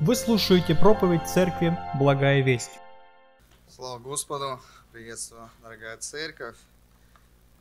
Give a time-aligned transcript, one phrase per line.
[0.00, 2.70] Вы слушаете проповедь церкви «Благая весть».
[3.68, 4.60] Слава Господу!
[4.92, 6.54] Приветствую, дорогая церковь.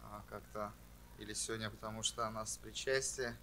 [0.03, 0.71] А, Как-то
[1.17, 3.35] или сегодня, потому что у нас причастие,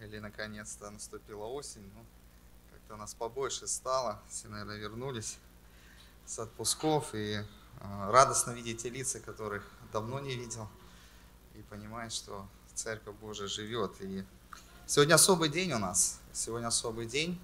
[0.00, 1.82] или наконец-то наступила осень.
[1.94, 2.02] Ну,
[2.72, 4.18] как-то нас побольше стало.
[4.30, 5.36] Все, наверное, вернулись
[6.24, 7.14] с отпусков.
[7.14, 7.44] И
[7.82, 10.66] а, радостно видеть те лица, которых давно не видел.
[11.56, 14.00] И понимать, что Церковь Божия живет.
[14.00, 14.24] И
[14.86, 16.20] сегодня особый день у нас.
[16.32, 17.38] Сегодня особый день.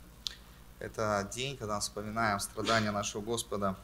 [0.79, 3.77] Это день, когда мы вспоминаем страдания нашего Господа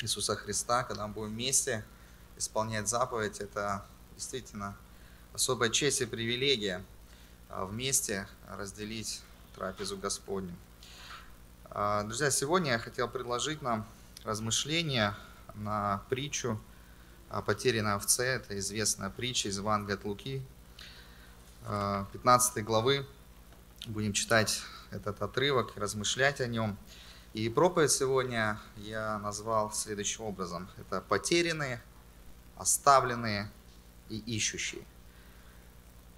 [0.00, 1.84] Иисуса Христа, когда мы будем вместе
[2.36, 3.40] исполнять заповедь.
[3.40, 3.84] Это
[4.14, 4.76] действительно
[5.34, 6.84] особая честь и привилегия
[7.48, 9.22] а, вместе разделить
[9.56, 10.54] трапезу Господню.
[11.64, 13.84] А, Друзья, сегодня я хотел предложить нам
[14.22, 15.16] размышления
[15.54, 16.60] на притчу
[17.28, 18.36] о потерянной овце.
[18.36, 20.44] Это известная притча из Евангелия от Луки,
[21.64, 23.04] а, 15 главы.
[23.86, 26.76] Будем читать этот отрывок, размышлять о нем.
[27.32, 30.68] И проповедь сегодня я назвал следующим образом.
[30.78, 31.80] Это потерянные,
[32.56, 33.50] оставленные
[34.08, 34.82] и ищущие.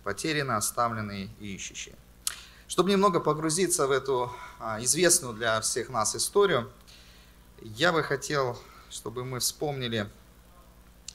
[0.04, 1.96] Потерянные, оставленные и ищущие.
[2.66, 6.72] Чтобы немного погрузиться в эту а, известную для всех нас историю,
[7.60, 10.08] я бы хотел, чтобы мы вспомнили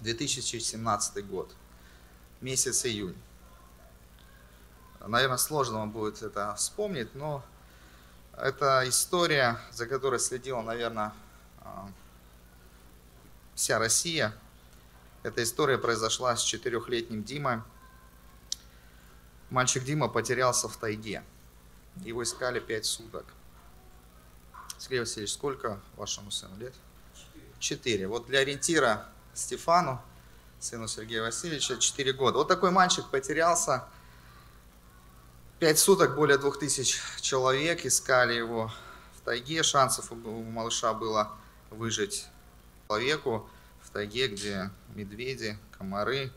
[0.02, 1.56] 2017 год,
[2.42, 3.16] месяц июнь.
[5.08, 7.44] Наверное, сложно вам будет это вспомнить, но
[8.38, 11.14] это история, за которой следила, наверное,
[11.62, 11.90] а,
[13.56, 14.34] вся Россия.
[15.24, 17.62] Эта история произошла с четырехлетним Димой.
[19.50, 21.24] Мальчик Дима потерялся в тайге.
[22.04, 23.26] Его искали пять суток.
[24.78, 26.74] Сергей Васильевич, сколько вашему сыну лет?
[27.60, 28.08] Четыре.
[28.08, 30.02] Вот для ориентира Стефану,
[30.60, 32.38] сыну Сергея Васильевича, четыре года.
[32.38, 33.88] Вот такой мальчик потерялся.
[35.60, 38.72] Пять суток более двух тысяч человек искали его
[39.16, 39.64] в тайге.
[39.64, 41.32] Шансов у малыша было
[41.72, 42.28] выжить
[42.88, 43.50] человеку
[43.82, 46.32] в тайге, где медведи, комары,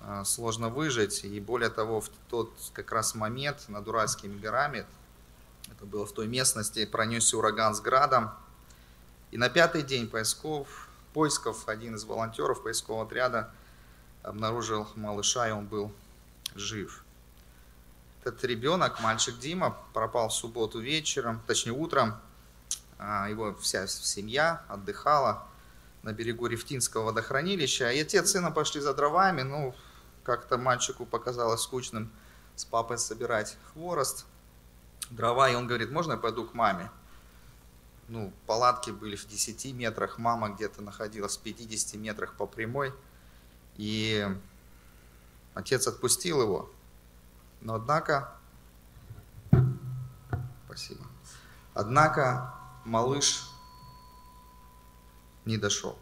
[0.00, 1.22] а, сложно выжить.
[1.22, 4.84] И более того, в тот как раз момент над Уральскими горами,
[5.70, 8.32] это было в той местности, пронесся ураган с градом.
[9.30, 13.54] И на пятый день поисков, поисков один из волонтеров поискового отряда
[14.24, 15.92] обнаружил малыша, и он был
[16.56, 17.03] жив.
[18.24, 22.18] Этот ребенок, мальчик Дима, пропал в субботу вечером, точнее утром.
[22.98, 25.46] А, Его вся семья отдыхала
[26.02, 27.90] на берегу Рефтинского водохранилища.
[27.90, 29.42] И отец сына пошли за дровами.
[29.42, 29.74] Ну,
[30.22, 32.10] как-то мальчику показалось скучным
[32.56, 34.24] с папой собирать хворост,
[35.10, 35.50] дрова.
[35.50, 36.90] И он говорит, можно я пойду к маме?
[38.08, 42.94] Ну, палатки были в 10 метрах, мама где-то находилась в 50 метрах по прямой.
[43.76, 44.26] И
[45.52, 46.70] отец отпустил его.
[47.64, 48.30] Но однако,
[50.66, 51.04] спасибо,
[51.72, 52.54] однако
[52.84, 53.48] малыш
[55.46, 55.98] не дошел.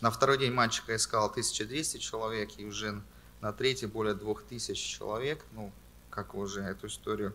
[0.00, 3.02] На второй день мальчика искал 1200 человек, и уже
[3.40, 5.44] на третий более 2000 человек.
[5.52, 5.72] Ну,
[6.10, 7.34] как вы уже эту историю,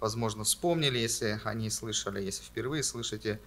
[0.00, 3.40] возможно, вспомнили, если они слышали, если впервые слышите.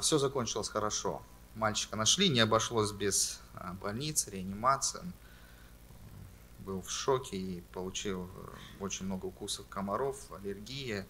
[0.00, 1.22] Все закончилось хорошо.
[1.54, 5.02] Мальчика нашли, не обошлось без а, больницы, реанимации
[6.60, 8.48] был в шоке и получил э,
[8.80, 11.06] очень много укусов комаров, аллергия,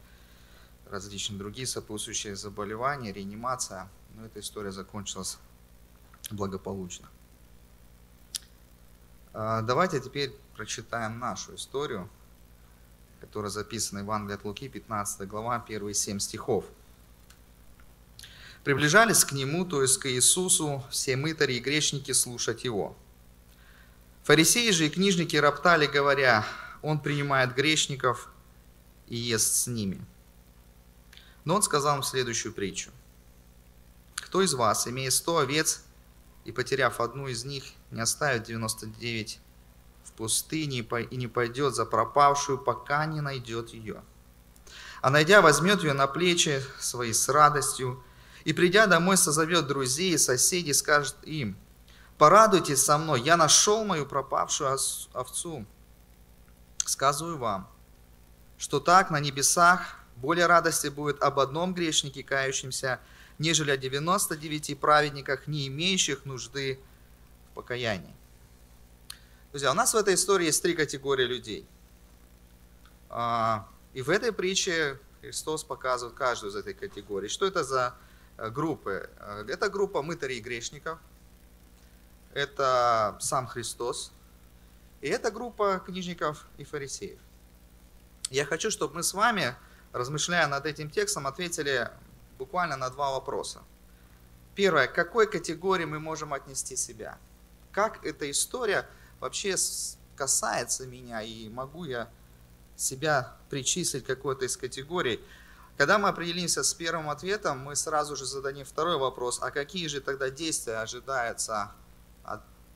[0.88, 3.88] различные другие сопутствующие заболевания, реанимация.
[4.14, 5.38] Но эта история закончилась
[6.30, 7.08] благополучно.
[9.32, 12.08] А, Давайте теперь прочитаем нашу историю,
[13.20, 16.64] которая записана в Евангелии от Луки, 15 глава, первые 7 стихов.
[18.64, 22.96] Приближались к Нему, то есть к Иисусу, все мытари и грешники слушать Его–
[24.24, 26.46] Фарисеи же и книжники роптали, говоря,
[26.82, 28.28] он принимает грешников
[29.06, 30.00] и ест с ними.
[31.44, 32.90] Но он сказал им следующую притчу.
[34.16, 35.82] Кто из вас, имея сто овец
[36.44, 39.40] и потеряв одну из них, не оставит 99
[40.04, 44.02] в пустыне и не пойдет за пропавшую, пока не найдет ее?
[45.00, 48.04] А найдя, возьмет ее на плечи свои с радостью,
[48.44, 51.56] и придя домой, созовет друзей и соседей, скажет им–
[52.20, 54.76] Порадуйтесь со мной, я нашел мою пропавшую
[55.14, 55.64] овцу.
[56.84, 57.66] Сказываю вам,
[58.58, 63.00] что так на небесах более радости будет об одном грешнике, кающемся,
[63.38, 66.78] нежели о 99 праведниках, не имеющих нужды
[67.50, 68.14] в покаянии.
[69.52, 71.66] Друзья, у нас в этой истории есть три категории людей.
[73.08, 77.28] А, и в этой притче Христос показывает каждую из этой категории.
[77.28, 77.94] Что это за
[78.36, 79.08] э, группы?
[79.16, 80.98] Э, это группа мытарей и грешников–
[82.34, 84.12] это сам Христос,
[85.00, 87.18] и это группа книжников и фарисеев.
[88.30, 89.54] Я хочу, чтобы мы с вами
[89.92, 91.90] размышляя над этим текстом, ответили
[92.38, 93.60] буквально на два вопроса.
[94.54, 97.18] Первое, к какой категории мы можем отнести себя?
[97.72, 98.86] Как эта история
[99.20, 99.56] вообще
[100.16, 102.08] касается меня и могу я
[102.76, 105.20] себя причислить какой-то из категорий?
[105.76, 110.00] Когда мы определимся с первым ответом, мы сразу же зададим второй вопрос, а какие же
[110.00, 111.72] тогда действия ожидаются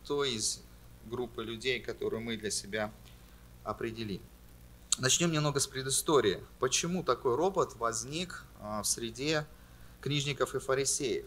[0.04, 0.62] той из
[1.06, 2.92] группы людей, которую мы для себя
[3.64, 4.22] определим?
[4.98, 6.40] Начнем немного с предыстории.
[6.60, 9.44] Почему такой робот возник а, в среде
[10.00, 11.26] книжников и фарисеев?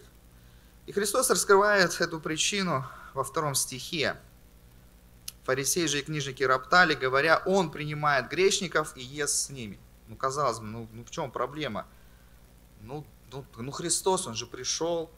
[0.85, 4.15] И Христос раскрывает эту причину во втором стихе.
[5.43, 9.77] Фарисеи же и книжники роптали, говоря, он принимает грешников и ест с ними.
[10.07, 11.85] Ну, казалось бы, ну, ну в чем проблема?
[12.81, 15.11] Ну, ну, ну, Христос, Он же пришел,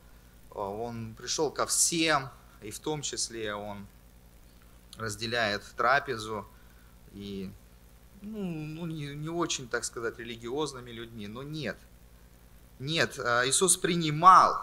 [0.49, 2.29] а, Он пришел ко всем,
[2.61, 3.85] и в том числе Он
[4.97, 6.45] разделяет трапезу,
[7.13, 7.49] и
[8.21, 11.77] ну, ну не, не очень, так сказать, религиозными людьми, но нет.
[12.79, 14.57] Нет, а, Иисус принимал,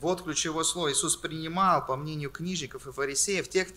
[0.00, 3.68] вот ключевое слово, Иисус принимал, по мнению книжников и фарисеев, тех,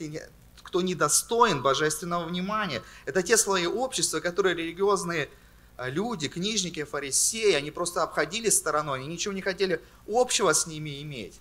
[0.64, 2.82] кто недостоин божественного внимания.
[3.06, 5.30] Это те слои общества, которые религиозные
[5.78, 11.02] а, люди, книжники, фарисеи, они просто обходили стороной, они ничего не хотели общего с ними
[11.02, 11.40] иметь.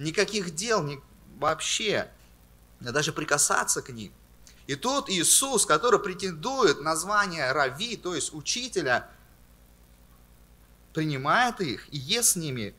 [0.00, 1.00] Никаких дел ни,
[1.38, 2.10] вообще,
[2.80, 4.12] даже прикасаться к ним.
[4.66, 9.08] И тут Иисус, который претендует на звание Рави, то есть учителя,
[10.92, 12.74] принимает их и ест с ними.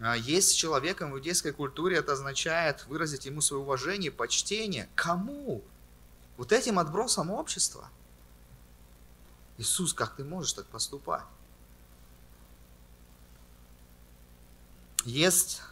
[0.00, 4.88] А есть с человеком в иудейской культуре, это означает выразить ему свое уважение, почтение.
[4.94, 5.62] Кому?
[6.36, 7.88] Вот этим отбросом общества–
[9.58, 11.22] Иисус, как ты можешь так поступать?
[15.04, 15.62] Есть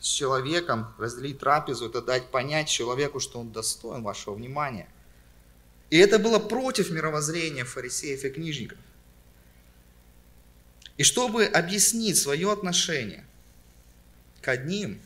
[0.00, 4.88] с человеком, разделить трапезу, это дать понять человеку, что он достоин вашего внимания.
[5.90, 8.78] И это было против мировоззрения фарисеев и книжников.
[10.96, 13.24] И чтобы объяснить свое отношение
[14.40, 15.00] к одним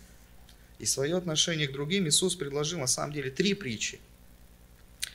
[0.79, 4.01] и свое отношение к другим, Иисус предложил на самом деле три притчи–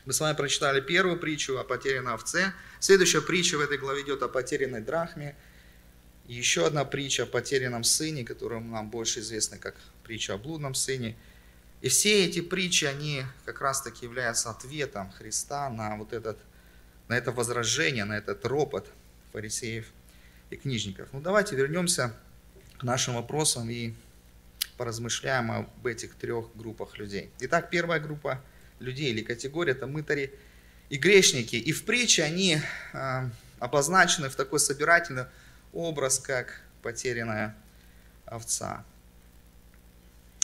[0.09, 2.53] мы с вами прочитали первую притчу о потерянной овце.
[2.79, 5.35] Следующая притча в этой главе идет о потерянной драхме.
[6.29, 11.17] Еще одна притча о потерянном сыне, которая нам больше известна как притча о блудном сыне.
[11.81, 16.37] И все эти притчи, они как раз таки являются ответом Христа на вот этот,
[17.07, 18.87] на это возражение, на этот ропот
[19.33, 19.87] фарисеев
[20.51, 21.09] и книжников.
[21.13, 22.13] Ну давайте вернемся
[22.77, 23.95] к нашим вопросам и
[24.77, 27.31] поразмышляем об этих трех группах людей.
[27.39, 28.39] Итак, первая группа
[28.77, 30.31] людей или категория, это мытари
[30.89, 31.55] и грешники.
[31.55, 32.59] И в притче они
[32.93, 35.25] э, обозначены в такой собирательный
[35.73, 37.55] образ, как потерянная
[38.25, 38.83] овца.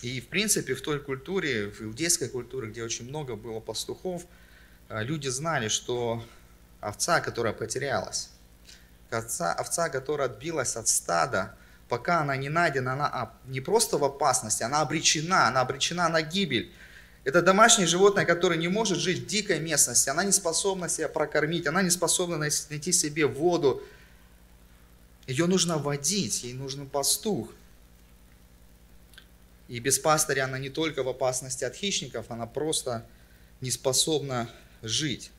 [0.02, 4.26] И в принципе в той культуре, в иудейской культуре, где очень много было пастухов,
[4.90, 6.24] э, люди знали, что
[6.82, 8.30] овца, которая потерялась,
[9.10, 11.56] овца, овца, которая отбилась от стада,
[11.90, 16.72] пока она не найдена, она не просто в опасности, она обречена, она обречена на гибель.
[17.24, 20.10] Это домашнее животное, которое не может жить в дикой местности.
[20.10, 23.82] Она не способна себя прокормить, она не способна найти себе воду.
[25.28, 27.54] Ее нужно водить, ей нужен пастух.
[29.68, 33.06] И без пастыря она не только в опасности от хищников, она просто
[33.62, 34.50] не способна
[34.84, 35.32] жить.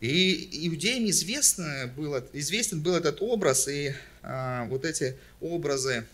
[0.00, 6.06] И иудеям известно было, известен был этот образ, и а, вот эти образы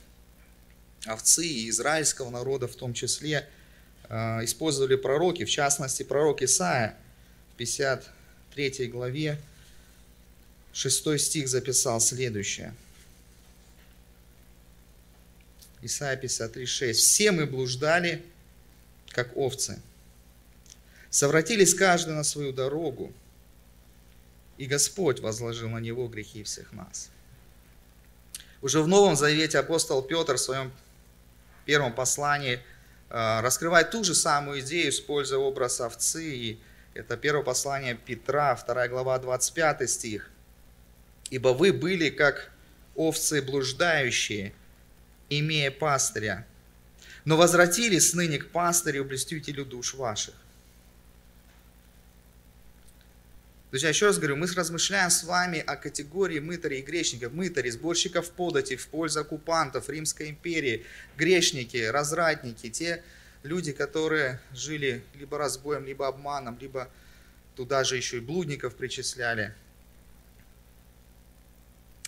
[1.07, 3.49] овцы и израильского народа в том числе–
[4.15, 6.99] Э, использовали пророки, в частности пророк Исаия
[7.53, 9.39] в 53 главе
[10.73, 12.75] 6 стих записал следующее.
[15.83, 17.01] Исайя 53, 6.
[17.01, 18.25] «Все мы блуждали,
[19.11, 19.81] как овцы,
[21.11, 23.13] совратились каждый на свою дорогу,
[24.59, 27.11] и Господь возложил на него грехи всех нас».
[28.61, 30.73] Уже в Новом Завете апостол Петр в своем
[31.67, 32.61] первом послании–
[33.15, 36.25] а, раскрывает ту же самую идею, используя образ овцы.
[36.25, 36.61] И
[36.95, 40.31] это первое послание Петра, 2 глава, 25 стих.
[41.33, 42.53] «Ибо вы были как
[42.95, 44.53] овцы блуждающие,
[45.31, 46.47] имея пастыря,
[47.25, 50.35] но возвратились ныне к пастырю, блестителю душ ваших».
[53.71, 57.33] Друзья, еще раз говорю, мы размышляем с вами о категории мытарей и грешников.
[57.33, 60.85] Мытари, сборщиков подати в пользу оккупантов Римской империи,
[61.17, 63.03] грешники, развратники, те
[63.43, 66.91] люди, которые жили либо разбоем, либо обманом, либо
[67.57, 69.55] туда же еще и блудников причисляли.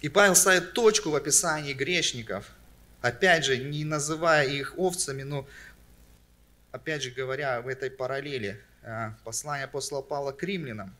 [0.04, 2.50] И Павел ставит точку в описании грешников,
[3.00, 5.48] опять же, не называя их овцами, но
[6.72, 10.94] опять же говоря в этой параллели, э, послание апостола Павла к римлянам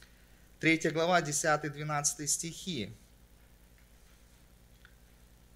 [0.60, 2.94] –3 глава, 10-12 стихи.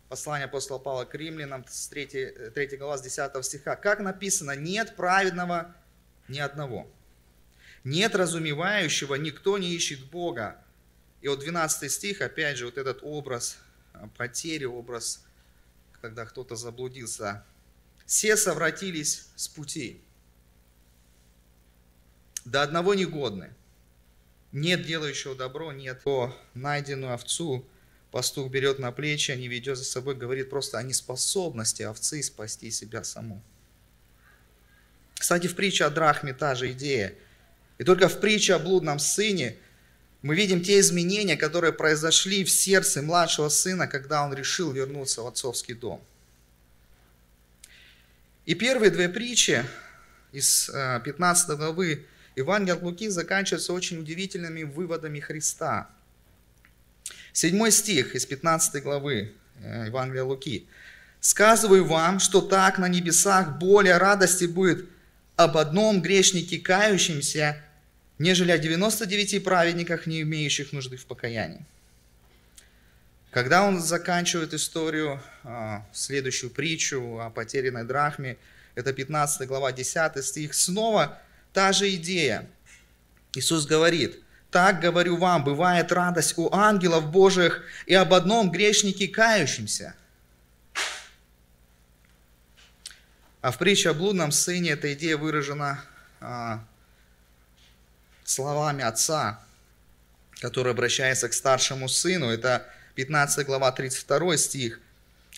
[0.09, 3.76] Послание апостола Павла к римлянам, 3, 3 глава, с 10 стиха.
[3.76, 5.73] Как написано, нет праведного
[6.26, 6.90] ни одного.
[7.85, 10.61] Нет разумевающего, никто не ищет Бога.
[11.20, 13.58] И вот 12 стих, опять же, вот этот образ
[13.92, 15.25] а, потери, образ,
[16.00, 17.44] когда кто-то заблудился.
[18.06, 20.00] Все совратились с пути.
[22.44, 23.50] До одного негодны.
[24.52, 26.00] Нет делающего добро, нет.
[26.06, 27.66] О найденную овцу
[28.10, 32.70] пастух берет на плечи, а не ведет за собой, говорит просто о неспособности овцы спасти
[32.70, 33.42] себя саму.
[35.14, 37.14] Кстати, в притче о драхме та же идея.
[37.76, 39.56] И только в притче о блудном сыне
[40.28, 45.26] мы видим те изменения, которые произошли в сердце младшего сына, когда он решил вернуться в
[45.26, 46.02] отцовский дом.
[48.44, 49.64] И первые две притчи
[50.32, 52.04] из 15 э, главы
[52.37, 55.88] Евангелия от Луки заканчиваются очень удивительными выводами Христа.
[57.32, 59.32] Седьмой стих из 15 главы
[59.62, 60.68] э, Евангелия Луки.
[61.20, 64.90] «Сказываю вам, что так на небесах более радости будет
[65.37, 67.64] об одном грешнике кающемся,
[68.18, 71.64] нежели о 99 праведниках, не имеющих нужды в покаянии.
[73.30, 78.37] Когда он заканчивает историю, а, следующую притчу о потерянной драхме,
[78.75, 81.18] это 15 глава, 10 стих, снова
[81.52, 82.48] та же идея.
[83.34, 84.20] Иисус говорит,
[84.50, 89.94] «Так, говорю вам, бывает радость у ангелов Божьих и об одном грешнике кающемся».
[93.40, 95.84] А в притче о блудном сыне эта идея выражена
[96.20, 96.64] а,
[98.28, 99.40] словами отца,
[100.40, 102.28] который обращается к старшему сыну.
[102.28, 104.80] Это 15 глава, 32 стих.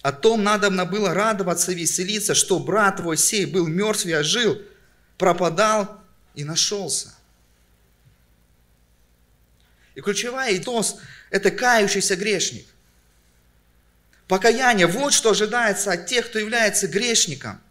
[0.03, 4.61] «О том надобно было радоваться, веселиться, что брат твой сей был мертв и ожил,
[5.19, 6.01] пропадал
[6.35, 7.15] и нашелся».
[9.95, 10.97] И ключевая итос–
[11.31, 12.67] это кающийся грешник.
[14.27, 17.61] Покаяние– вот что ожидается от тех, кто является грешником–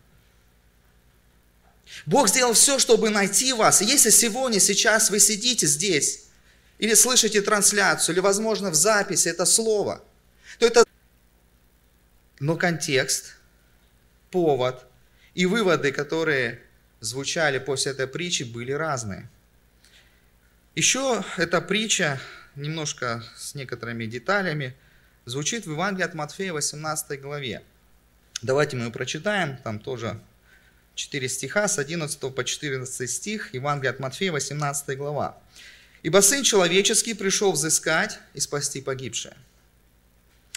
[2.06, 3.82] Бог сделал все, чтобы найти вас.
[3.82, 6.26] И если сегодня, сейчас вы сидите здесь,
[6.78, 10.04] или слышите трансляцию, или, возможно, в записи это слово,
[10.58, 10.86] то это...
[12.40, 13.36] Но контекст,
[14.32, 14.86] повод
[15.34, 16.62] и выводы, которые
[17.02, 19.30] звучали после этой притчи, были разные.
[20.76, 22.22] Еще эта притча,
[22.56, 24.74] немножко с некоторыми деталями,
[25.26, 27.62] звучит в Евангелии от Матфея 18 главе.
[28.42, 30.20] Давайте мы ее прочитаем, там тоже
[31.00, 35.38] 4 стиха, с 11 по 14 стих, Евангелие от Матфея, 18 глава.
[36.04, 39.36] «Ибо Сын Человеческий пришел взыскать и спасти погибшее».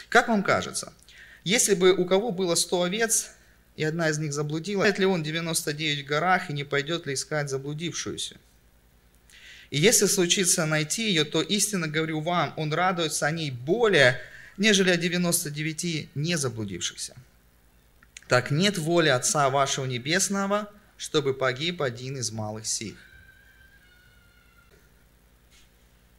[0.09, 0.93] Как вам кажется,
[1.45, 3.31] если бы у кого было 100 овец,
[3.77, 7.49] и одна из них заблудила, ли он 99 в горах и не пойдет ли искать
[7.49, 8.37] заблудившуюся?
[9.71, 14.21] И если случится найти ее, то истинно говорю вам, он радуется о ней более,
[14.59, 17.15] нежели о 99 не заблудившихся.
[18.29, 22.97] Так нет воли Отца вашего Небесного, чтобы погиб один из малых сих.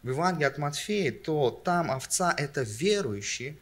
[0.04, 3.58] В Евангелии от Матфея, то там овца– это верующий,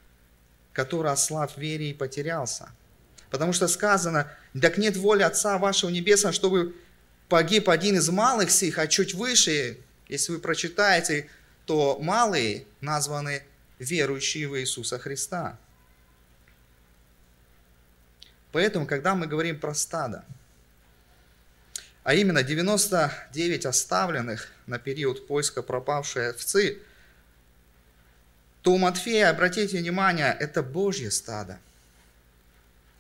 [0.74, 2.70] который ослаб в вере и потерялся.
[3.30, 6.76] Потому что сказано, так нет воли Отца вашего Небесного, чтобы
[7.30, 9.78] погиб один из малых сих, а чуть выше,
[10.10, 11.30] если вы прочитаете,
[11.66, 13.44] то малые названы
[13.80, 15.58] верующие в Иисуса Христа.
[18.52, 20.26] Поэтому, когда мы говорим про стадо,
[22.04, 26.80] а именно 99 оставленных на период поиска пропавшей овцы,
[28.62, 31.60] то у Матфея, обратите внимание, это Божье стадо,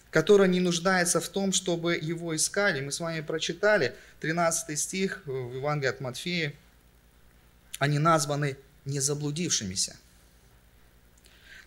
[0.09, 2.81] которое не нуждается в том, чтобы его искали.
[2.81, 6.53] Мы с вами прочитали 13 стих в Евангелии от Матфея.
[7.79, 9.95] Они названы незаблудившимися.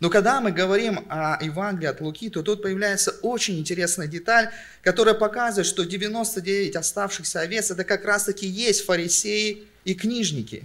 [0.01, 4.51] Но когда мы говорим о Евангелии от Луки, то тут появляется очень интересная деталь,
[4.83, 10.65] которая показывает, что 99 оставшихся овец это как раз таки есть фарисеи и книжники.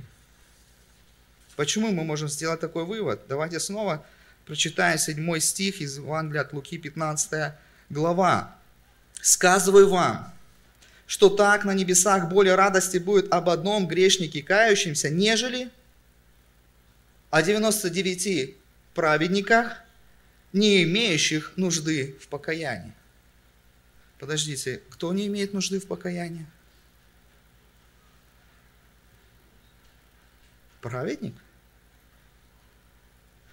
[1.55, 3.21] Почему мы можем сделать такой вывод?
[3.27, 4.05] Давайте снова
[4.45, 7.53] прочитаем 7 стих из Евангелия от Луки, 15
[7.89, 8.55] глава.
[9.21, 10.33] «Сказываю вам,
[11.05, 15.69] что так на небесах более радости будет об одном грешнике кающемся, нежели
[17.29, 18.55] о 99
[18.93, 19.77] праведниках,
[20.53, 22.93] не имеющих нужды в покаянии.
[24.19, 26.45] Подождите, кто не имеет нужды в покаянии?
[30.81, 31.35] Праведник.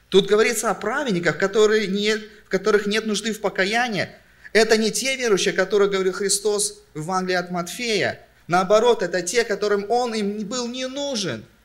[0.09, 4.09] Тут говорится о праведниках, которые нет, в которых нет нужды в покаянии.
[4.52, 8.26] Это не те верующие, которых говорил Христос в Евангелии от Матфея.
[8.47, 11.45] Наоборот, это те, которым Он им был не нужен–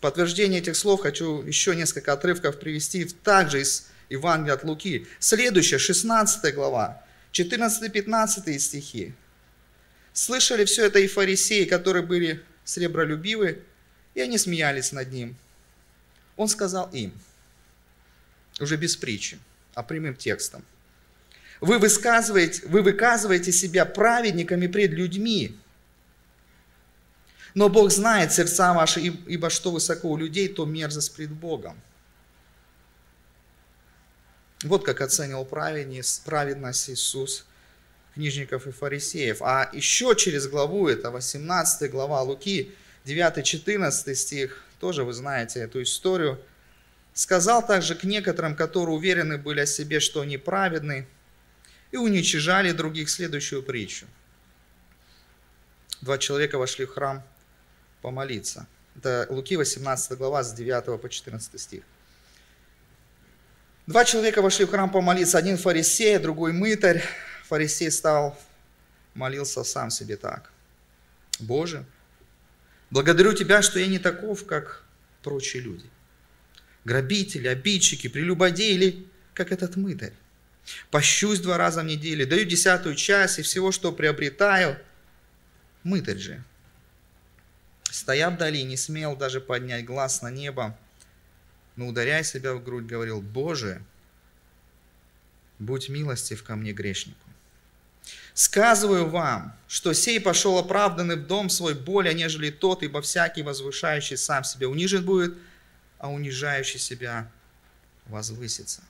[0.00, 5.06] подтверждение этих слов хочу еще несколько отрывков привести также из Евангелия от Луки.
[5.18, 7.02] Следующая, 16 глава,
[7.32, 9.12] 14-15 стихи.
[10.12, 13.62] Слышали все это и фарисеи, которые были сребролюбивы,
[14.14, 15.36] и они смеялись над ним.
[16.36, 17.12] Он сказал им,
[18.60, 19.38] уже без притчи,
[19.74, 20.64] а прямым текстом.
[21.60, 25.56] Вы, высказываете, вы выказываете себя праведниками пред людьми,
[27.54, 31.80] но Бог знает сердца ваши, ибо что высоко у людей, то мерзость пред Богом.
[34.64, 36.22] Вот как оценил праведность,
[36.88, 37.46] Иисус
[38.14, 39.42] книжников и фарисеев.
[39.42, 42.74] А еще через главу, это 18 глава Луки,
[43.04, 46.40] 9-14 стих, тоже вы знаете эту историю.
[47.14, 51.06] Сказал также к некоторым, которые уверены были о себе, что они праведны,
[51.92, 54.06] и уничижали других следующую притчу.
[56.00, 57.22] Два человека вошли в храм
[58.02, 58.66] помолиться.
[58.96, 61.82] Это Луки 18 глава с 9 по 14 стих.
[63.86, 67.02] Два человека вошли в храм помолиться, один фарисей, другой мытарь.
[67.46, 68.38] Фарисей стал,
[69.14, 70.50] молился сам себе так.
[71.40, 71.86] Боже,
[72.90, 74.84] благодарю Тебя, что я не таков, как
[75.22, 75.86] прочие люди.
[76.84, 80.12] Грабители, обидчики, прелюбодеи или как этот мытарь.
[80.90, 84.78] Пощусь два раза в неделю, даю десятую часть и всего, что приобретаю.
[85.82, 86.44] Мытарь же.
[87.90, 90.76] Стоя вдали, не смел даже поднять глаз на небо,
[91.76, 93.82] но ударяя себя в грудь, говорил, «Боже,
[95.58, 97.18] будь милостив ко мне, грешнику».
[98.34, 104.16] Сказываю вам, что сей пошел оправданный в дом свой более, нежели тот, ибо всякий возвышающий
[104.16, 105.36] сам себя унижен будет,
[105.98, 107.30] а унижающий себя
[108.06, 108.82] возвысится.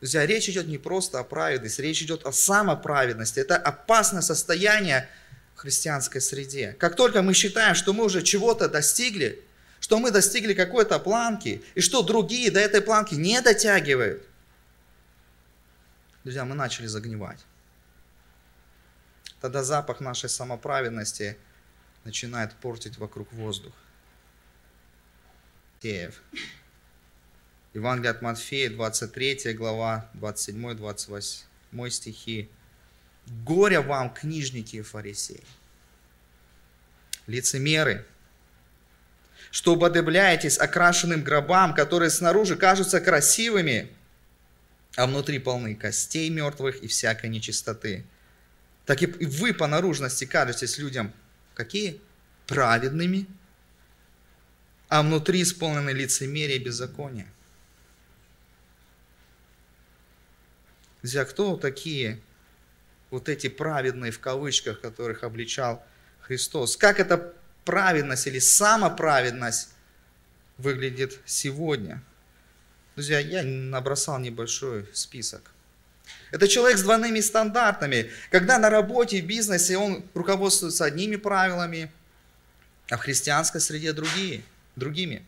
[0.00, 3.40] Друзья, речь идет не просто о праведности, речь идет о самоправедности.
[3.40, 5.08] Это опасное состояние
[5.64, 6.76] христианской среде.
[6.78, 9.42] Как только мы считаем, что мы уже чего-то достигли,
[9.80, 14.22] что мы достигли какой-то планки, и что другие до этой планки не дотягивают,
[16.22, 17.38] друзья, мы начали загнивать.
[19.40, 21.38] Тогда запах нашей самоправедности
[22.04, 23.72] начинает портить вокруг воздух.
[25.80, 26.20] Теев.
[27.72, 32.50] Евангелие от Матфея, 23 глава, 27-28 стихи.
[33.26, 35.42] Горе вам, книжники и фарисеи,
[37.26, 38.04] лицемеры,
[39.50, 43.88] что уподобляетесь окрашенным гробам, которые снаружи кажутся красивыми,
[44.96, 48.04] а внутри полны костей мертвых и всякой нечистоты.
[48.86, 51.12] Так и вы по наружности кажетесь людям
[51.54, 52.00] какие?
[52.46, 53.26] Праведными,
[54.88, 57.26] а внутри исполнены лицемерие и беззаконие.
[61.00, 62.20] Друзья, кто такие
[63.10, 65.84] вот эти праведные в кавычках, которых обличал
[66.26, 66.76] Христос?
[66.76, 67.34] Как эта
[67.64, 69.70] праведность или самоправедность
[70.58, 72.02] выглядит сегодня.
[72.94, 75.50] Друзья, я набросал небольшой список.
[76.30, 78.10] Это человек с двойными стандартами.
[78.30, 81.90] Когда на работе, в бизнесе он руководствуется одними правилами,
[82.90, 84.42] а в христианской среде другие,
[84.76, 85.24] другими.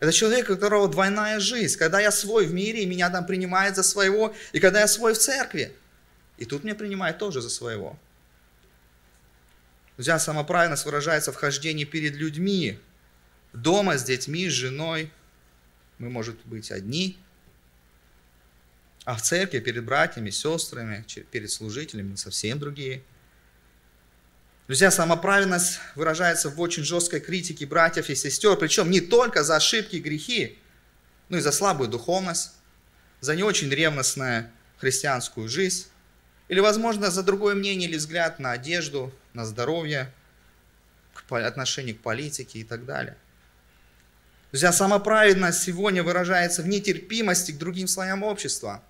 [0.00, 1.78] Это человек, у которого двойная жизнь.
[1.78, 5.14] Когда я свой в мире, и меня там принимают за своего, и когда я свой
[5.14, 5.72] в церкви.
[6.38, 7.96] И тут меня принимают тоже за своего.
[9.96, 12.78] Друзья, самоправедность выражается в хождении перед людьми.
[13.52, 15.12] Дома с детьми, с женой.
[15.98, 17.18] Мы, может быть, одни.
[19.04, 23.02] А в церкви перед братьями, сестрами, перед служителями совсем другие.
[24.66, 29.96] Друзья, самоправедность выражается в очень жесткой критике братьев и сестер, причем не только за ошибки
[29.96, 30.58] и грехи,
[31.28, 32.52] но и за слабую духовность,
[33.20, 35.88] за не очень ревностную христианскую жизнь,
[36.48, 40.12] или, возможно, за другое мнение или взгляд на одежду, на здоровье,
[41.14, 43.16] к отношению к политике и так далее.
[44.50, 48.82] Друзья, самоправедность сегодня выражается в нетерпимости к другим слоям общества.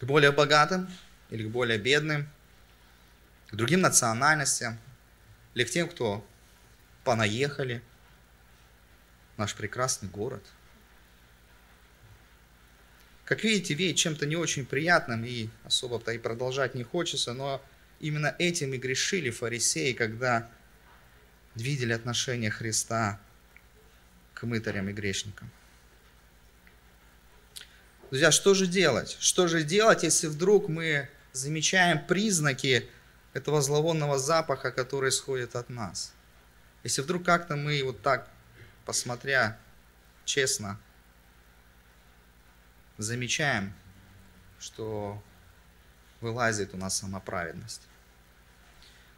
[0.00, 0.88] К более богатым
[1.30, 2.28] или к более бедным,
[3.48, 4.78] к другим национальностям,
[5.54, 6.24] или к тем, кто
[7.04, 7.82] понаехали
[9.34, 10.44] в наш прекрасный город.
[13.24, 17.62] Как видите, веет чем-то не очень приятным, и особо-то и продолжать не хочется, но
[18.00, 20.48] Именно этим и грешили фарисеи, когда
[21.54, 23.20] видели отношение Христа
[24.34, 25.50] к мытарям и грешникам.
[28.10, 29.16] Друзья, что же делать?
[29.20, 32.88] Что же делать, если вдруг мы замечаем признаки
[33.34, 36.14] этого зловонного запаха, который исходит от нас?
[36.84, 38.30] Если вдруг как-то мы вот так,
[38.86, 39.58] посмотря
[40.24, 40.80] честно,
[42.96, 43.74] замечаем,
[44.58, 45.22] что
[46.20, 47.82] вылазит у нас самоправедность.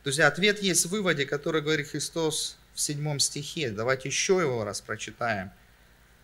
[0.05, 3.71] Друзья, ответ есть в выводе, который говорит Христос в седьмом стихе.
[3.71, 5.51] Давайте еще его раз прочитаем.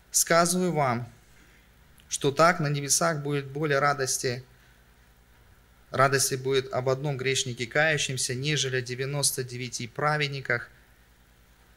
[0.09, 1.07] «Сказываю вам,
[2.09, 4.43] что так на небесах будет более радости,
[5.91, 10.69] радости будет об одном грешнике кающемся, нежели о 99 праведниках,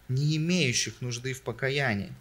[0.08, 2.14] не имеющих нужды в покаянии».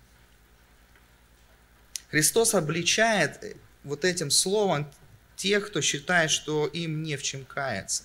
[2.09, 4.91] Христос обличает вот этим словом
[5.39, 8.03] тех, кто считает, что им не в чем каяться,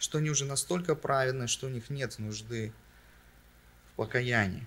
[0.00, 2.72] что они уже настолько праведны, что у них нет нужды
[3.92, 4.66] в покаянии.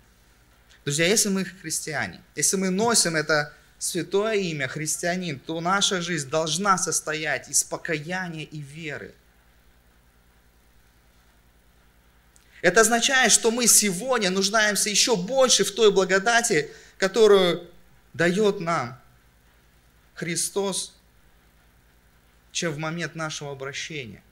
[0.86, 6.78] Друзья, если мы христиане, если мы носим это святое имя христианин, то наша жизнь должна
[6.78, 9.14] состоять из покаяния и веры.
[12.62, 17.70] Это означает, что мы сегодня нуждаемся еще больше в той благодати, которую
[18.14, 18.98] дает нам
[20.16, 20.97] Христос,
[22.58, 24.24] чем в момент нашего обращения.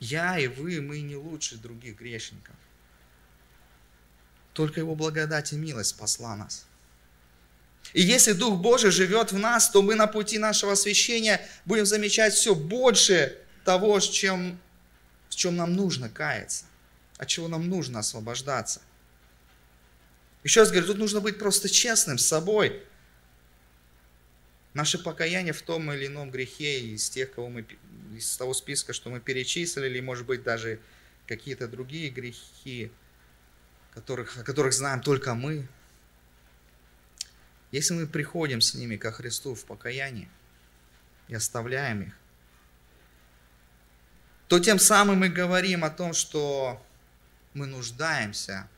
[0.00, 2.54] Я и вы, мы не лучше других грешников.
[4.54, 6.64] Только Его благодать и милость спасла нас.
[7.92, 12.32] И если Дух Божий живет в нас, то мы на пути нашего освящения будем замечать
[12.32, 14.58] все больше того, чем,
[15.28, 16.64] в чем нам нужно каяться,
[17.18, 18.80] от чего нам нужно освобождаться–
[20.44, 22.82] еще раз говорю, тут нужно быть просто честным с собой.
[24.74, 27.64] Наше покаяние в том или ином грехе из тех, кого мы,
[28.16, 30.80] из того списка, что мы перечислили, или, может быть, даже
[31.26, 32.90] какие-то другие грехи,
[33.92, 35.66] которых, о которых знаем только мы.
[37.70, 40.28] Если мы приходим с ними ко Христу в покаянии
[41.28, 42.14] и оставляем их,
[44.48, 46.84] то тем самым мы говорим о том, что
[47.54, 48.68] мы нуждаемся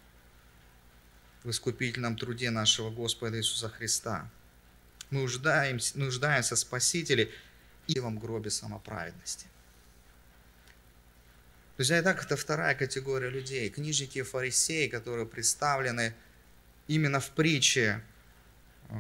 [1.43, 4.31] в искупительном труде нашего Господа Иисуса Христа.
[5.11, 7.33] Мы нуждаемся, нуждаемся в Спасителе
[7.87, 9.47] и в гробе самоправедности.
[11.77, 13.69] Друзья, итак, это вторая категория людей.
[13.71, 16.15] Книжники фарисеи, которые представлены
[16.89, 18.03] именно в притче,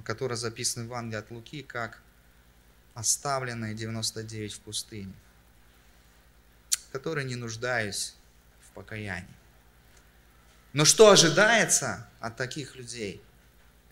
[0.04, 2.02] которая записана в Евангелии от Луки, как
[2.94, 5.12] оставленные 99 в пустыне,
[6.92, 8.14] которые не нуждаясь
[8.60, 9.26] в покаянии.
[10.72, 13.22] Но что ожидается от таких людей?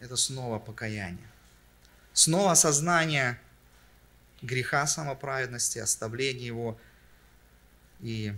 [0.01, 1.29] Это снова покаяние.
[2.15, 3.41] Снова осознание
[4.41, 6.79] греха самоправедности, оставление его
[8.01, 8.33] и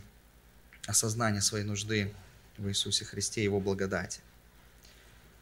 [0.86, 2.14] осознание своей нужды
[2.56, 4.20] в Иисусе Христе, Его благодати.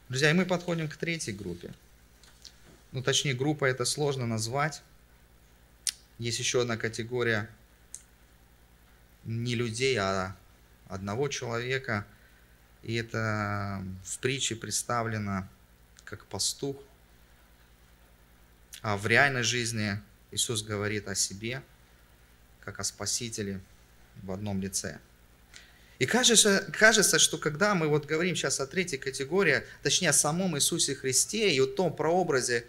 [0.08, 1.72] Друзья, и мы подходим к третьей группе.
[2.90, 4.82] Ну, точнее, группа это сложно назвать.
[6.18, 7.48] Есть еще одна категория
[9.24, 10.36] не людей, а
[10.88, 12.04] одного человека,
[12.82, 15.48] и это в притче представлено
[16.04, 16.76] как пастух.
[18.84, 19.98] А в реальной жизни
[20.30, 21.62] Иисус говорит о себе,
[22.60, 23.62] как о Спасителе
[24.22, 24.98] в одном лице.
[25.98, 30.54] И кажется, кажется, что когда мы вот говорим сейчас о третьей категории, точнее о самом
[30.58, 32.66] Иисусе Христе и о том прообразе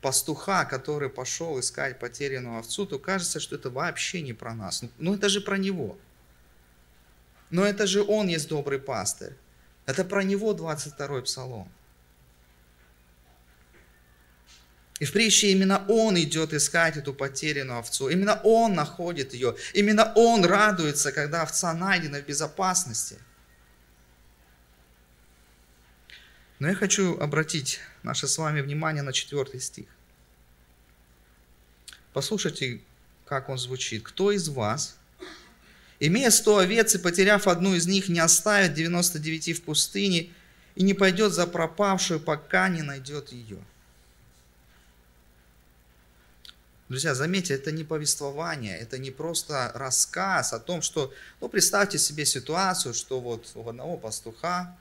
[0.00, 4.82] пастуха, который пошел искать потерянную овцу, то кажется, что это вообще не про нас.
[4.96, 5.98] Ну это же про Него.
[7.50, 9.34] Но это же Он есть добрый пастырь.
[9.84, 11.70] Это про него 22-й псалом.
[15.00, 18.08] И в притче именно он идет искать эту потерянную овцу.
[18.08, 19.56] Именно он находит ее.
[19.74, 23.18] Именно он радуется, когда овца найдена в безопасности.
[26.58, 29.86] Но я хочу обратить наше с вами внимание на четвертый стих.
[32.12, 32.80] Послушайте,
[33.24, 34.04] как он звучит.
[34.04, 34.96] Кто из вас,
[36.04, 40.30] Имея сто овец и потеряв одну из них, не оставит 99 в пустыне
[40.74, 43.58] и не пойдет за пропавшую, пока не найдет ее.
[46.92, 52.26] Друзья, заметьте, это не повествование, это не просто рассказ о том, что, ну, представьте себе
[52.26, 54.76] ситуацию, что вот у одного пастуха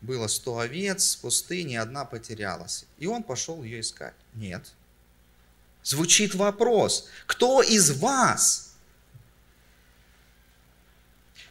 [0.00, 2.86] было 100 овец в пустыне, одна потерялась.
[2.96, 4.14] И он пошел ее искать.
[4.32, 4.72] Нет.
[5.82, 8.72] Звучит вопрос, кто из вас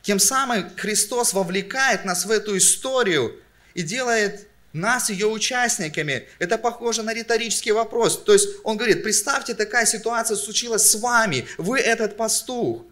[0.01, 3.39] тем самым Христос вовлекает нас в эту историю
[3.75, 6.27] и делает нас ее участниками.
[6.39, 8.23] Это похоже на риторический вопрос.
[8.23, 11.47] То есть он говорит, представьте, такая ситуация случилась с вами.
[11.57, 12.83] Вы этот пастух.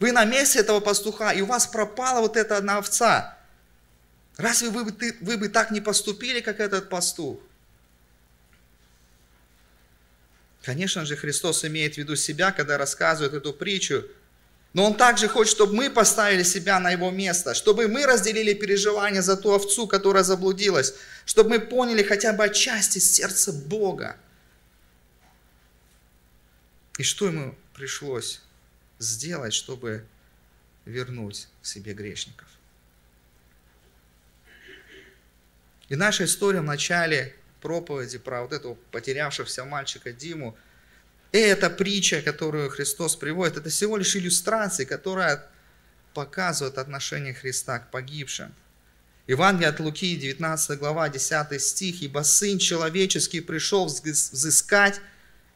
[0.00, 3.36] Вы на месте этого пастуха, и у вас пропала вот эта одна овца.
[4.36, 7.38] Разве вы, вы, вы бы так не поступили, как этот пастух?
[10.62, 14.04] Конечно же, Христос имеет в виду себя, когда рассказывает эту притчу,
[14.78, 19.22] но Он также хочет, чтобы мы поставили себя на Его место, чтобы мы разделили переживания
[19.22, 24.16] за ту овцу, которая заблудилась, чтобы мы поняли хотя бы отчасти сердце Бога.
[26.96, 28.40] И что ему пришлось
[29.00, 30.06] сделать, чтобы
[30.84, 32.46] вернуть себе грешников?
[35.88, 40.56] И наша история в начале проповеди про вот этого потерявшегося мальчика Диму–
[41.32, 45.44] эта притча, которую Христос приводит, это всего лишь иллюстрация, которая
[46.14, 48.54] показывает отношение Христа к погибшим.
[49.26, 52.00] Евангелие от Луки, 19 глава, 10 стих.
[52.00, 55.00] «Ибо Сын Человеческий пришел взыскать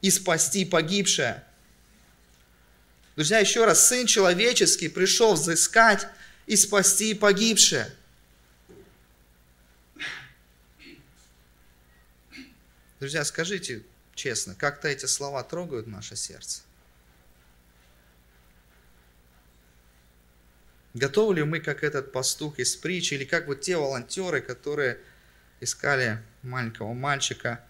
[0.03, 1.43] и спасти погибшее».
[3.17, 6.07] Друзья, еще раз, Сын Человеческий пришел взыскать
[6.47, 7.91] и спасти погибшее.
[13.01, 13.83] Друзья, скажите
[14.15, 16.63] честно, как-то эти слова трогают наше сердце?
[20.95, 24.99] Готовы ли мы, как этот пастух из притчи, или как вот те волонтеры, которые
[25.61, 27.65] искали маленького мальчика,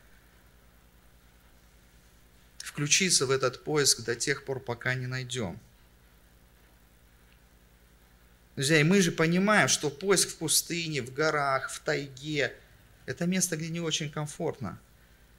[2.58, 5.60] включиться в этот поиск до тех пор, пока не найдем?
[8.56, 12.54] Друзья, и мы же понимаем, что поиск в пустыне, в горах, в тайге–
[13.06, 14.78] это место, где не очень комфортно.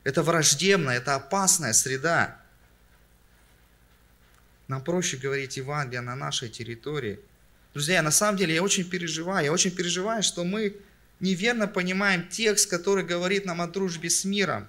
[0.03, 2.39] Это враждебная, это опасная среда.
[4.67, 7.19] Нам проще говорить Евангелие на нашей территории–
[7.73, 9.45] Друзья, на самом деле я очень переживаю.
[9.45, 10.77] Я очень переживаю, что мы
[11.19, 14.67] неверно понимаем текст, который говорит нам о дружбе с миром.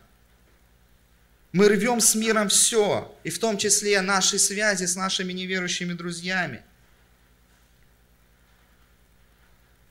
[1.52, 6.62] Мы рвем с миром все, и в том числе наши связи с нашими неверующими друзьями.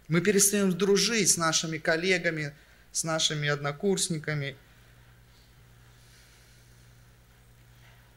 [0.07, 2.53] Мы перестаем дружить с нашими коллегами,
[2.91, 4.57] с нашими однокурсниками–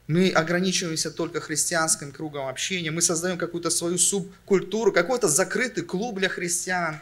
[0.07, 2.91] Мы ограничиваемся только христианским кругом общения.
[2.91, 7.01] Мы создаем какую-то свою субкультуру, какой-то закрытый клуб для христиан,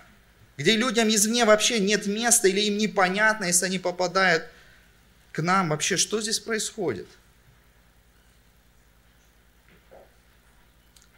[0.58, 4.48] где людям извне вообще нет места или им непонятно, если они попадают
[5.32, 5.70] к нам.
[5.70, 7.08] Вообще, что здесь происходит?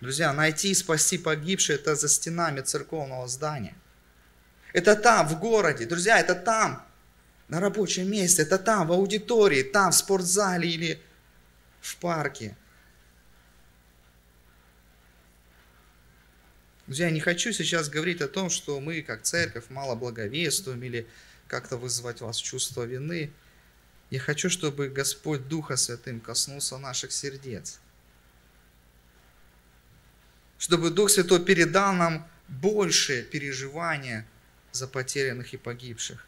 [0.02, 3.76] Друзья, найти и спасти погибших– это за стенами церковного здания.
[4.73, 5.86] Это там, в городе.
[5.86, 6.86] Друзья, это там,
[7.47, 11.02] на рабочем месте, это там, в аудитории, там, в спортзале или
[11.81, 12.55] в парке.
[16.85, 21.05] Друзья, я не хочу сейчас говорить о том, что мы, как церковь, мало благовествуем или
[21.47, 23.31] как-то вызвать вас чувство вины.
[24.09, 27.79] Я хочу, чтобы Господь Духа Святым коснулся наших сердец.
[30.57, 34.25] Чтобы Дух Святой передал нам больше переживания
[34.71, 36.25] за потерянных и погибших.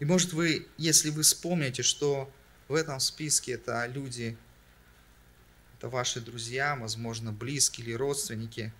[0.00, 2.32] И может вы, если вы вспомните, что
[2.70, 4.36] в этом списке это люди,
[5.76, 8.72] это ваши друзья, возможно, близкие или родственники.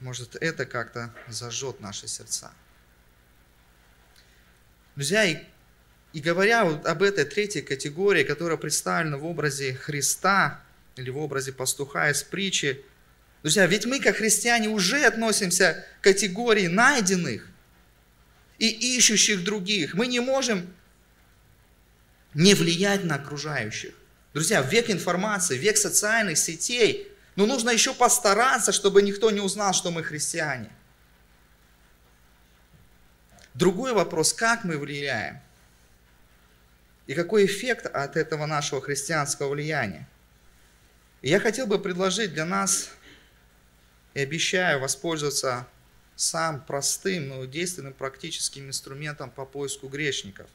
[0.00, 2.52] Может, это как-то зажжет наши сердца.
[4.96, 5.38] Друзья, и,
[6.12, 10.62] и говоря вот об этой третьей категории, которая представлена в образе Христа
[10.96, 12.84] или в образе пастуха из притчи,
[13.42, 17.48] друзья, ведь мы, как христиане, уже относимся к категории найденных
[18.58, 19.94] и ищущих других.
[19.94, 20.70] Мы не можем
[22.34, 23.94] не влиять на окружающих.
[24.32, 29.90] Друзья, век информации, век социальных сетей, но нужно еще постараться, чтобы никто не узнал, что
[29.90, 30.70] мы христиане.
[33.54, 35.40] Другой вопрос, как мы влияем?
[37.06, 40.08] И какой эффект от этого нашего христианского влияния?
[41.22, 42.90] И я хотел бы предложить для нас,
[44.14, 45.66] и обещаю воспользоваться
[46.16, 50.48] сам простым, но действенным практическим инструментом по поиску грешников.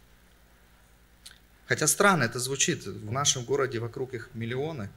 [1.68, 4.90] Хотя странно это звучит, в нашем городе вокруг их миллионы.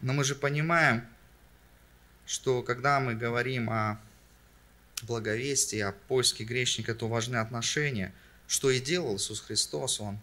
[0.00, 1.06] Но мы же понимаем,
[2.26, 3.98] что когда мы говорим о
[5.02, 8.14] благовестии, о поиске грешника, то важны отношения.
[8.46, 10.18] Что и делал Иисус Христос, Он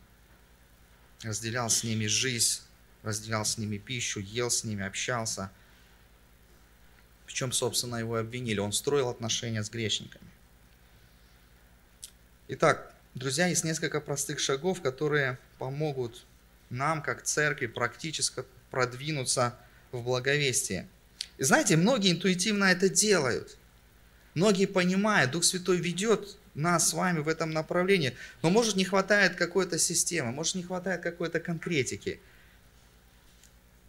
[1.23, 2.61] разделял с ними жизнь,
[3.01, 5.51] разделял с ними пищу, ел с ними, общался.
[7.25, 8.59] В чем, собственно, его обвинили?
[8.59, 10.29] Он строил отношения с грешниками.
[12.49, 16.25] Итак, Друзья, есть несколько простых шагов, которые помогут
[16.69, 19.53] нам, как церкви, практически продвинуться
[19.91, 20.87] в благовестии.
[21.37, 23.57] И знаете, многие интуитивно это делают.
[24.33, 29.35] Многие понимают, Дух Святой ведет нас с вами в этом направлении, но может не хватает
[29.35, 32.21] какой-то системы, может не хватает какой-то конкретики.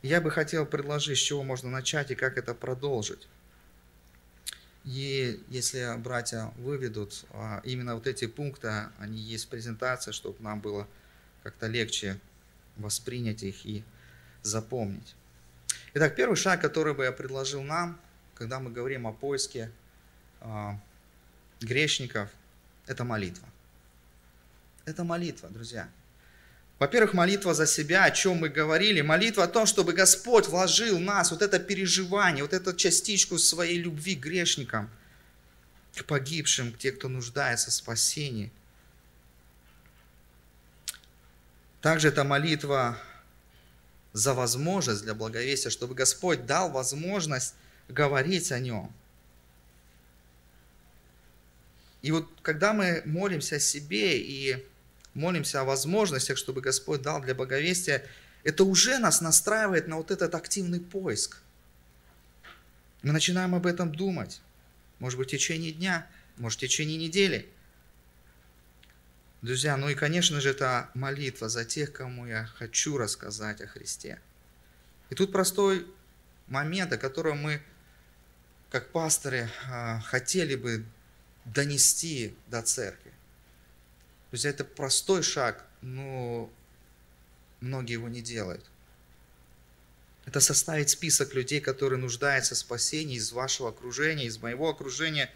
[0.02, 3.28] Я бы хотел предложить, с чего можно начать и как это продолжить.
[4.84, 10.60] И если братья выведут а, именно вот эти пункты, они есть в презентации, чтобы нам
[10.60, 10.88] было
[11.42, 12.18] как-то легче
[12.76, 13.84] воспринять их и
[14.42, 15.14] запомнить.
[15.94, 18.00] Итак, первый шаг, который бы я предложил нам,
[18.34, 19.70] когда мы говорим о поиске
[20.40, 20.70] э,
[21.60, 22.28] грешников,
[22.86, 23.48] это молитва.
[24.84, 25.88] Это молитва, друзья.
[26.82, 29.02] Во-первых, молитва за себя, о чем мы говорили.
[29.02, 33.78] Молитва о том, чтобы Господь вложил в нас вот это переживание, вот эту частичку своей
[33.78, 34.90] любви к грешникам.
[35.94, 38.50] к погибшим, к те, кто нуждается в спасении.
[41.80, 42.98] Также это молитва
[44.12, 47.54] за возможность для благовестия, чтобы Господь дал возможность
[47.88, 48.92] говорить о нем.
[52.00, 54.66] И вот когда мы молимся о себе и
[55.14, 58.06] молимся о возможностях, чтобы Господь дал для благовестия,
[58.44, 61.40] это уже нас настраивает на вот этот активный поиск.
[63.02, 64.40] Мы начинаем об этом думать.
[64.98, 67.48] Может быть, в течение дня, может, в течение недели.
[69.42, 74.20] Друзья, ну и, конечно же, это молитва за тех, кому я хочу рассказать о Христе.
[75.10, 75.86] И тут простой
[76.46, 77.60] момент, о котором мы,
[78.70, 80.84] как пасторы, а, хотели бы
[81.44, 83.11] донести до церкви.
[84.32, 86.50] Друзья, это простой шаг, но
[87.60, 88.64] многие его не делают.
[90.24, 95.30] Это составить список людей, которые нуждаются в спасении из вашего окружения, из моего окружения.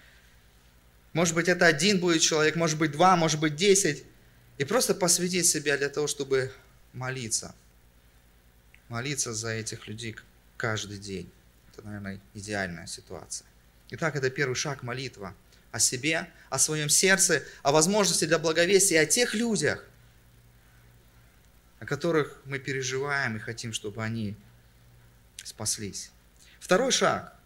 [1.12, 4.02] Может быть, это один будет человек, может быть, два, может быть, десять.
[4.56, 6.50] И просто посвятить себя для того, чтобы
[6.94, 7.54] молиться.
[8.88, 10.16] Молиться за этих людей
[10.56, 11.30] каждый день.
[11.70, 13.46] Это, наверное, идеальная ситуация.
[13.90, 15.34] Итак, это первый шаг молитва–
[15.76, 19.84] о себе, о своем сердце, о возможности для благовестия, о тех людях,
[21.80, 24.34] о которых мы переживаем и хотим, чтобы они
[25.44, 26.10] спаслись.
[26.60, 27.36] Второй шаг,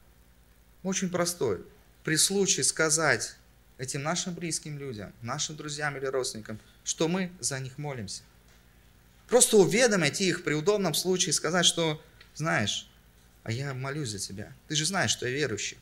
[0.84, 1.64] очень простой.
[2.04, 3.34] При случае сказать
[3.78, 8.22] этим нашим близким людям, нашим друзьям или родственникам, что мы за них молимся.
[9.28, 12.00] Просто уведомить их при удобном случае, сказать, что,
[12.34, 12.88] знаешь,
[13.42, 14.52] а я молюсь за тебя.
[14.68, 15.78] Ты же знаешь, что я верующий.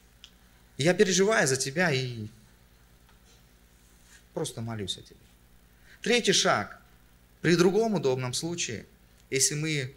[0.78, 2.28] Я переживаю за тебя и
[4.38, 5.18] просто молюсь о тебе.
[6.00, 6.80] Третий шаг.
[7.40, 8.86] При другом удобном случае,
[9.30, 9.96] если мы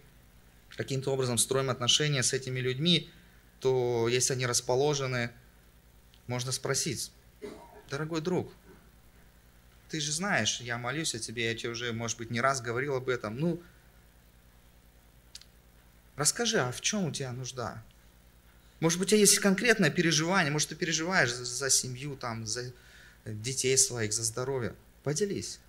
[0.75, 3.08] каким-то образом строим отношения с этими людьми,
[3.60, 5.30] то если они расположены,
[6.25, 7.12] можно спросить,
[7.88, 8.51] дорогой друг,
[9.89, 12.95] ты же знаешь, я молюсь о тебе, я тебе уже, может быть, не раз говорил
[12.95, 13.38] об этом.
[13.38, 13.62] Ну,
[16.15, 17.84] расскажи, а в чем у тебя нужда?
[18.80, 22.73] Может быть, у тебя есть конкретное переживание, может, ты переживаешь за, за семью, там, за
[23.25, 24.75] детей своих, за здоровье.
[25.03, 25.60] Поделись.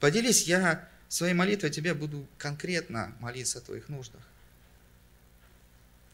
[0.00, 4.22] Поделись, я своей молитвой тебе буду конкретно молиться о твоих нуждах.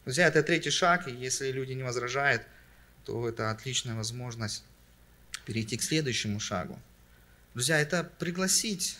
[0.05, 2.43] Друзья, это третий шаг, и если люди не возражают,
[3.05, 4.65] то это отличная возможность
[5.45, 6.79] перейти к следующему шагу.
[7.55, 8.99] Друзья, это пригласить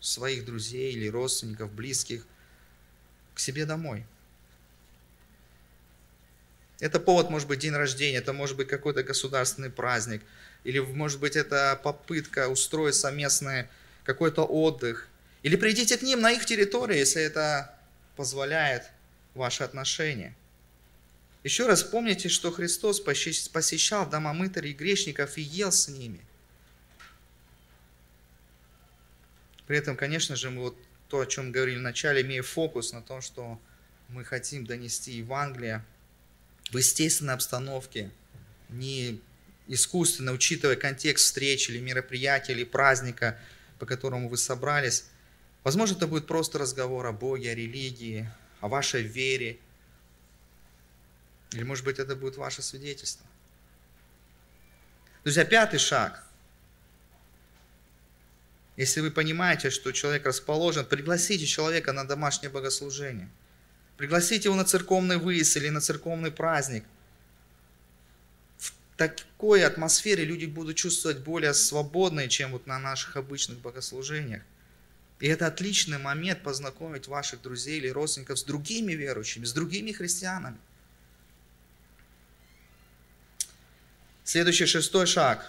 [0.00, 2.26] своих друзей или родственников, близких
[3.34, 4.06] к себе домой.
[6.82, 10.20] Это повод, может быть, день рождения, это может быть какой-то государственный праздник,
[10.64, 13.68] или, может быть, это попытка устроить совместный
[14.02, 15.06] какой-то отдых.
[15.44, 17.72] Или придите к ним на их территорию, если это
[18.16, 18.90] позволяет
[19.34, 20.34] ваши отношения.
[21.44, 26.20] Еще раз помните, что Христос посещал дома мытарей и грешников и ел с ними.
[29.68, 30.76] При этом, конечно же, мы вот
[31.08, 33.60] то, о чем говорили в начале, имея фокус на том, что
[34.08, 35.84] мы хотим донести Евангелие
[36.72, 38.10] в естественной обстановке,
[38.70, 39.20] не
[39.68, 43.38] искусственно, учитывая контекст встречи или мероприятия, или праздника,
[43.78, 45.04] по которому вы собрались.
[45.64, 48.28] Возможно, это будет просто разговор о Боге, о религии,
[48.60, 49.58] о вашей вере.
[51.52, 53.26] Или, может быть, это будет ваше свидетельство.
[55.24, 56.24] Друзья, пятый шаг.
[58.76, 63.28] Если вы понимаете, что человек расположен, пригласите человека на домашнее богослужение–
[63.96, 66.84] Пригласите его на церковный выезд или на церковный праздник.
[68.58, 74.42] В такой атмосфере люди будут чувствовать более свободно, чем вот на наших обычных богослужениях.
[75.20, 80.58] И это отличный момент познакомить ваших друзей или родственников с другими верующими, с другими христианами.
[84.24, 85.46] Следующий шестой шаг.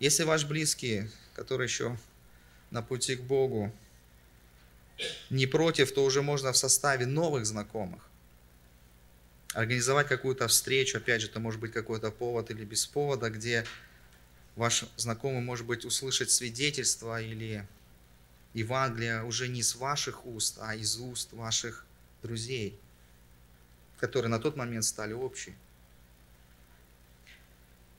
[0.00, 1.96] Если ваш близкий, который еще
[2.70, 3.72] на пути к Богу,
[5.30, 8.06] не против, то уже можно в составе новых знакомых
[9.56, 13.64] организовать какую-то встречу, опять же, это может быть какой-то повод или без повода, где
[14.54, 17.66] ваш знакомый, может быть, услышать свидетельство или
[18.52, 21.86] Евангелие уже не с ваших уст, а из уст ваших
[22.22, 22.78] друзей,
[23.98, 25.56] которые на тот момент стали общие.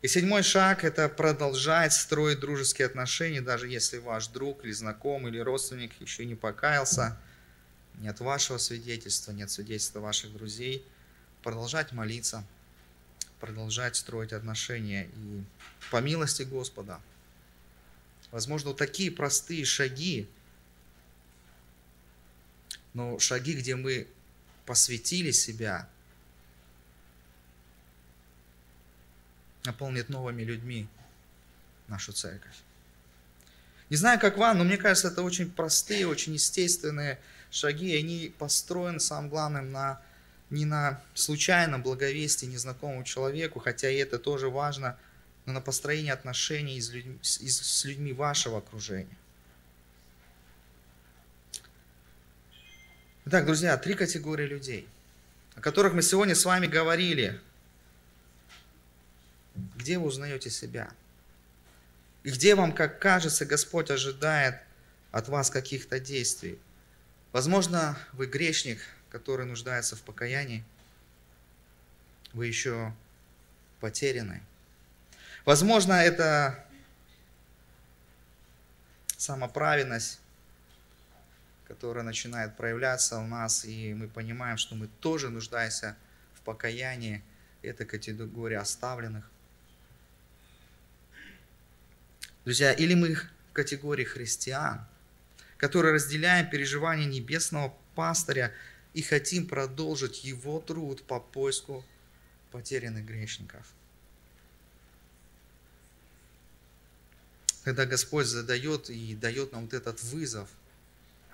[0.08, 5.39] И седьмой шаг– это продолжать строить дружеские отношения, даже если ваш друг или знакомый или
[5.39, 7.20] родственник еще не покаялся,
[7.95, 10.82] нет вашего свидетельства, нет свидетельства ваших друзей.
[11.43, 12.45] Продолжать молиться,
[13.41, 15.10] продолжать строить отношения.
[15.14, 15.43] И
[15.91, 17.01] по милости Господа,
[18.32, 20.30] возможно, вот такие простые шаги,
[22.93, 24.08] но шаги, где мы
[24.66, 25.89] посвятили себя–
[29.68, 30.88] наполнит новыми людьми
[31.88, 32.55] нашу церковь.
[33.89, 37.20] Не знаю, как вам, но мне кажется, это очень простые, очень естественные
[37.51, 37.95] шаги.
[37.95, 40.01] Они построены, самым главным, на,
[40.49, 44.97] не на случайном благовестии незнакомому человеку, хотя и это тоже важно,
[45.45, 49.18] но на построении отношений с людьми, с, с людьми вашего окружения.
[53.26, 54.88] Итак, друзья, три категории людей,
[55.55, 57.39] о которых мы сегодня с вами говорили.
[59.76, 60.89] Где вы узнаете себя?
[62.24, 64.55] И где вам, как кажется, Господь ожидает
[65.12, 66.60] от вас каких-то действий?
[67.32, 68.80] Возможно, вы грешник,
[69.10, 70.64] который нуждается в покаянии.
[72.34, 72.93] Вы еще
[73.80, 74.41] потеряны.
[75.45, 76.66] Возможно, это
[79.18, 80.20] самоправедность,
[81.68, 85.95] которая начинает проявляться у нас, и мы понимаем, что мы тоже нуждаемся
[86.36, 87.24] в покаянии.
[87.62, 89.30] Это категория оставленных.
[92.48, 94.80] Друзья, или мы в категории христиан,
[95.58, 98.54] которые разделяем переживания небесного пастыря
[98.93, 101.84] и хотим продолжить его труд по поиску
[102.54, 103.68] потерянных грешников.
[107.66, 110.50] Когда Господь задает и дает нам вот этот вызов,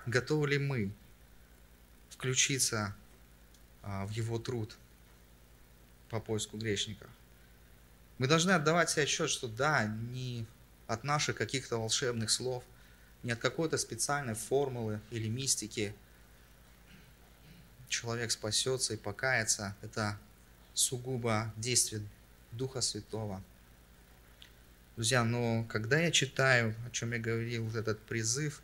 [0.06, 0.90] готовы ли мы
[2.10, 2.92] включиться
[3.84, 4.76] а, в Его труд
[6.10, 7.08] по поиску грешников.
[8.18, 10.44] Мы должны отдавать себе отчет, что да, не
[10.86, 12.64] от наших каких-то волшебных слов,
[13.22, 15.94] не от какой-то специальной формулы или мистики.
[17.88, 19.76] Человек спасется и покается.
[19.82, 20.18] Это
[20.74, 22.02] сугубо действие
[22.52, 23.42] Духа Святого.
[24.96, 28.62] Друзья, но когда я читаю, о чем я говорил, вот этот призыв,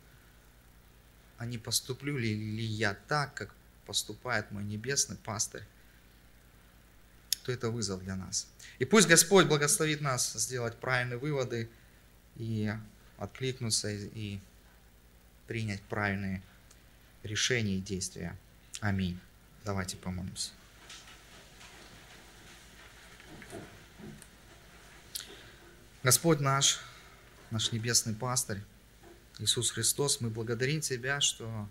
[1.37, 3.53] а не поступлю ли, ли я так, как
[3.85, 5.63] поступает мой небесный пастырь,
[7.43, 8.47] то это вызов для нас.
[8.77, 11.67] И пусть Господь благословит нас сделать правильные выводы–
[12.37, 12.73] и
[13.17, 14.39] откликнуться и
[15.47, 16.41] принять правильные
[17.23, 18.37] решения и действия.
[18.79, 19.19] Аминь.
[19.63, 20.51] Давайте помолимся.
[26.03, 26.79] Господь наш,
[27.51, 28.61] наш небесный пастырь,
[29.37, 31.69] Иисус Христос, мы благодарим Тебя, что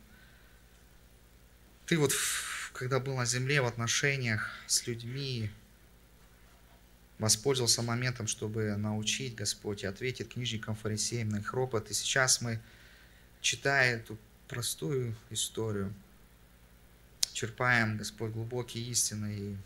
[1.86, 2.12] Ты вот,
[2.72, 5.50] когда был на земле в отношениях с людьми,
[7.20, 11.90] воспользовался моментом, чтобы научить Господь и ответить книжникам, фарисеям на их ропот.
[11.90, 12.60] И сейчас мы,
[13.42, 14.18] читая эту
[14.48, 15.92] простую историю,
[17.34, 19.56] черпаем, Господь, глубокие истины и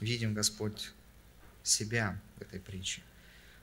[0.00, 0.92] видим, Господь,
[1.62, 3.02] себя в этой притче.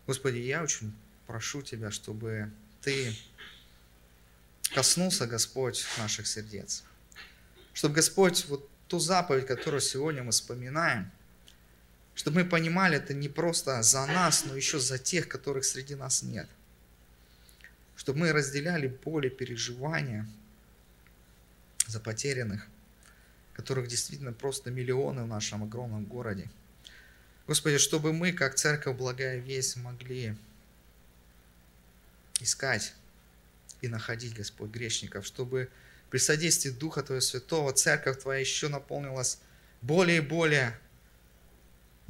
[0.05, 0.93] Господи, я очень
[1.26, 2.51] прошу Тебя, чтобы
[2.82, 3.16] Ты
[4.76, 6.84] коснулся, Господь, наших сердец.
[7.74, 11.12] Чтобы, Господь, вот ту заповедь, которую сегодня мы вспоминаем–
[12.16, 16.24] чтобы мы понимали, это не просто за нас, но еще за тех, которых среди нас
[16.24, 16.47] нет.
[17.95, 20.28] Чтобы мы разделяли боль и переживания
[21.88, 22.68] за потерянных,
[23.53, 26.49] которых действительно просто миллионы в нашем огромном городе.
[27.47, 30.36] Господи, чтобы мы, как церковь Благая Весть, могли
[32.39, 32.93] искать
[33.82, 35.70] и находить, Господь, грешников, чтобы
[36.09, 39.39] при содействии Духа Твоего Святого церковь Твоя еще наполнилась
[39.82, 40.78] более и более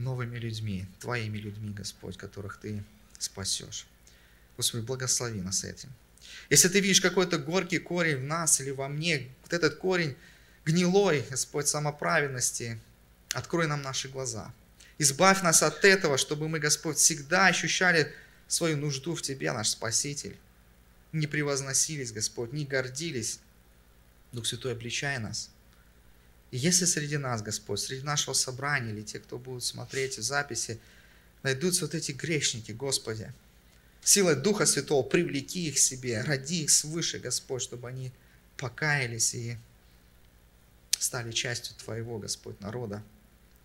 [0.03, 2.83] новыми людьми, Твоими людьми, Господь, которых Ты
[3.19, 3.87] спасешь.
[4.57, 5.89] Господи, благослови нас этим.
[6.49, 10.15] Если Ты видишь какой-то горький корень в нас или во мне, вот этот корень
[10.65, 12.79] гнилой, Господь, самоправедности,
[13.33, 14.53] открой нам наши глаза.
[14.97, 18.13] Избавь нас от этого, чтобы мы, Господь, всегда ощущали
[18.47, 20.37] свою нужду в Тебе, наш Спаситель.
[21.11, 23.39] Не превозносились, Господь, не гордились.
[24.31, 25.49] Дух Святой, обличай нас–
[26.51, 30.79] и если среди нас, Господь, среди нашего собрания или те, кто будут смотреть в записи,
[31.43, 33.33] найдутся вот эти грешники, Господи,
[34.03, 38.11] силой Духа Святого привлеки их себе, роди их свыше, Господь, чтобы они
[38.57, 39.57] покаялись и
[40.99, 43.01] стали частью Твоего, Господь, народа,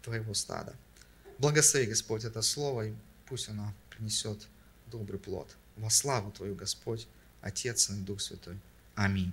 [0.03, 0.75] Твоего стада.
[1.39, 2.95] Благослови, Господь, это слово, и
[3.27, 4.47] пусть оно принесет
[4.87, 5.55] добрый плод.
[5.77, 7.07] Во славу Твою, Господь,
[7.43, 8.59] Отец и Дух Святой.
[8.95, 9.33] Аминь.